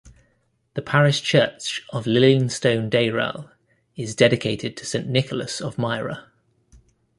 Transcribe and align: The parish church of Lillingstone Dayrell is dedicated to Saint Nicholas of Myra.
The 0.73 0.81
parish 0.81 1.21
church 1.21 1.83
of 1.93 2.05
Lillingstone 2.07 2.89
Dayrell 2.89 3.51
is 3.95 4.15
dedicated 4.15 4.75
to 4.77 4.85
Saint 4.87 5.05
Nicholas 5.07 5.61
of 5.61 5.77
Myra. 5.77 6.25